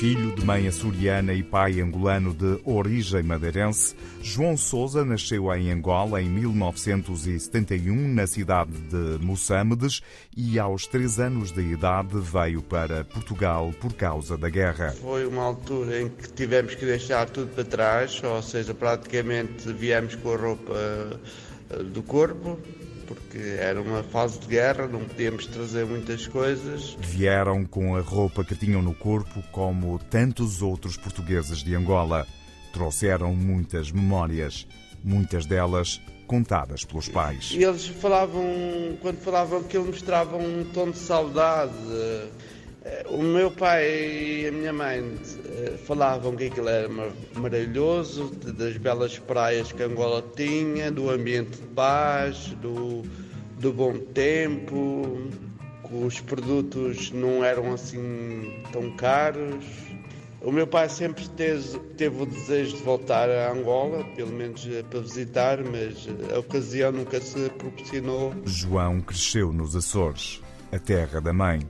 [0.00, 6.22] Filho de mãe açoriana e pai angolano de origem madeirense, João Souza nasceu em Angola
[6.22, 10.00] em 1971, na cidade de Moçâmedes,
[10.34, 14.92] e aos três anos de idade veio para Portugal por causa da guerra.
[14.92, 20.14] Foi uma altura em que tivemos que deixar tudo para trás, ou seja, praticamente viemos
[20.14, 20.74] com a roupa
[21.70, 22.58] eh, do corpo,
[23.10, 26.96] porque era uma fase de guerra, não podíamos trazer muitas coisas.
[27.00, 32.24] Vieram com a roupa que tinham no corpo, como tantos outros portugueses de Angola.
[32.72, 34.64] Trouxeram muitas memórias,
[35.02, 37.50] muitas delas contadas pelos pais.
[37.50, 38.44] E eles falavam,
[39.02, 41.72] quando falavam aquilo, mostravam um tom de saudade.
[43.10, 45.04] O meu pai e a minha mãe
[45.44, 46.88] eh, falavam que aquilo era
[47.34, 53.02] maravilhoso, das belas praias que Angola tinha, do ambiente de paz, do,
[53.58, 55.28] do bom tempo,
[55.86, 59.64] que os produtos não eram assim tão caros.
[60.40, 64.82] O meu pai sempre teve, teve o desejo de voltar a Angola, pelo menos eh,
[64.88, 68.32] para visitar, mas a ocasião nunca se proporcionou.
[68.46, 70.40] João cresceu nos Açores
[70.72, 71.60] a terra da mãe,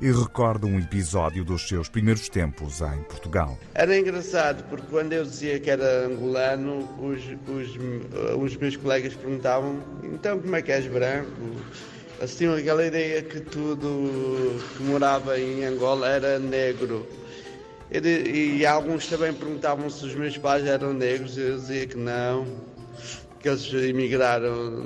[0.00, 3.58] e recorda um episódio dos seus primeiros tempos em Portugal.
[3.74, 7.78] Era engraçado porque quando eu dizia que era angolano, os, os,
[8.36, 11.30] os meus colegas perguntavam: então como é que és branco?
[12.18, 17.06] Eles tinham aquela ideia que tudo que morava em Angola era negro.
[17.90, 22.46] E, e alguns também perguntavam se os meus pais eram negros, eu dizia que não,
[23.40, 24.84] que eles emigraram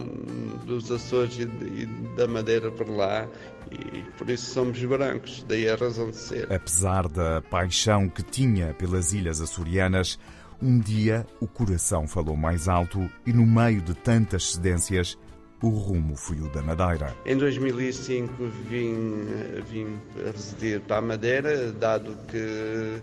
[0.64, 1.86] dos Açores e, e
[2.16, 3.28] da Madeira para lá
[3.70, 6.52] e por isso somos brancos, daí a razão de ser.
[6.52, 10.18] Apesar da paixão que tinha pelas ilhas açorianas,
[10.60, 15.18] um dia o coração falou mais alto e no meio de tantas cedências,
[15.62, 17.14] o rumo foi o da Madeira.
[17.24, 18.32] Em 2005
[18.68, 19.24] vim,
[19.70, 23.00] vim residir para a Madeira, dado que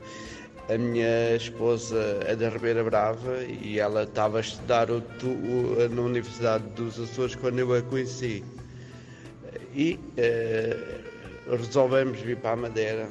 [0.70, 6.02] a minha esposa é da Ribeira Brava e ela estava a estudar o, o, na
[6.02, 8.44] Universidade dos Açores quando eu a conheci
[9.74, 13.10] e uh, resolvemos vir para a Madeira.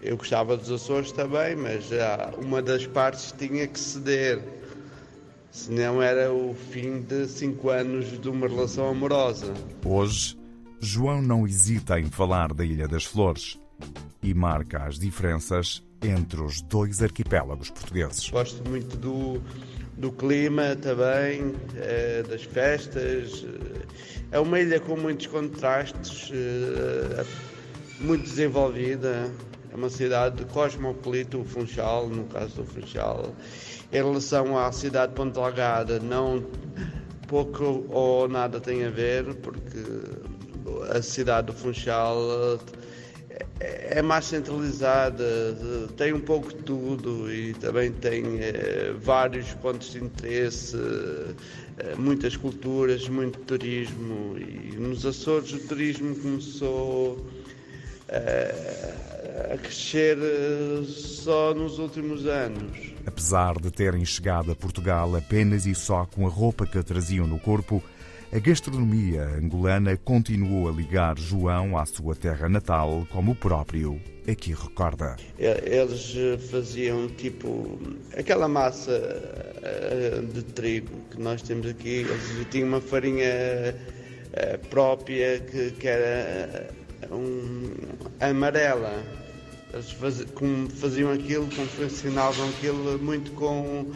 [0.00, 4.40] Eu gostava dos Açores também, mas já uma das partes tinha que ceder,
[5.50, 9.52] senão era o fim de cinco anos de uma relação amorosa.
[9.84, 10.38] Hoje,
[10.80, 13.58] João não hesita em falar da Ilha das Flores
[14.28, 18.28] e marca as diferenças entre os dois arquipélagos portugueses.
[18.28, 19.40] Gosto muito do,
[19.96, 23.46] do clima também, é, das festas.
[24.30, 27.24] É uma ilha com muitos contrastes, é,
[28.00, 29.30] muito desenvolvida.
[29.72, 33.34] É uma cidade cosmopolita, o Funchal, no caso do Funchal.
[33.90, 36.44] Em relação à cidade de Ponta Delgada, não
[37.26, 39.78] pouco ou nada tem a ver, porque
[40.90, 42.58] a cidade do Funchal
[43.60, 45.24] é mais centralizada,
[45.96, 50.76] tem um pouco de tudo e também tem é, vários pontos de interesse,
[51.78, 54.38] é, muitas culturas, muito turismo.
[54.38, 57.26] E nos Açores o turismo começou
[58.08, 58.94] é,
[59.52, 60.16] a crescer
[60.86, 62.92] só nos últimos anos.
[63.06, 67.38] Apesar de terem chegado a Portugal apenas e só com a roupa que traziam no
[67.38, 67.82] corpo,
[68.30, 74.00] a gastronomia angolana continuou a ligar João à sua terra natal, como o próprio
[74.30, 75.16] aqui recorda.
[75.38, 76.14] Eles
[76.50, 77.78] faziam tipo
[78.16, 78.92] aquela massa
[79.62, 85.88] eh, de trigo que nós temos aqui, eles tinham uma farinha eh, própria que, que
[85.88, 86.70] era eh,
[87.10, 87.72] um,
[88.20, 89.02] amarela.
[89.72, 89.90] Eles
[90.78, 93.90] faziam aquilo, confeccionavam aquilo muito com,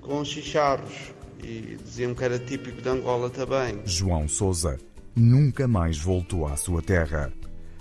[0.00, 1.12] com chicharros
[1.42, 3.80] e diziam que era típico de Angola também.
[3.84, 4.78] João Souza
[5.14, 7.32] nunca mais voltou à sua terra.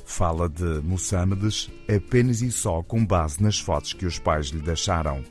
[0.05, 5.23] Fala de Moçâmedes apenas e só com base nas fotos que os pais lhe deixaram.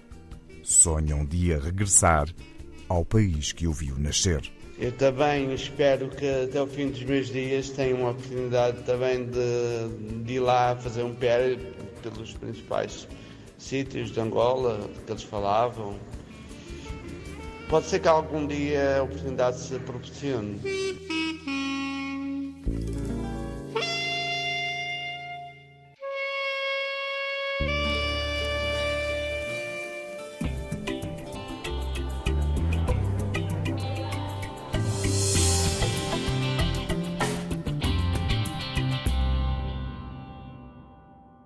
[0.63, 2.29] Sonha um dia regressar
[2.89, 4.43] ao país que o viu nascer.
[4.79, 10.25] Eu também espero que até o fim dos meus dias tenha uma oportunidade também de,
[10.25, 11.57] de ir lá fazer um pé
[12.03, 13.09] pelos principais
[13.59, 15.97] sítios de Angola que eles falavam,
[17.69, 20.61] Pode ser que algum dia a oportunidade se proporcione.